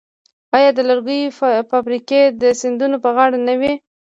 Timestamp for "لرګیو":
0.89-1.35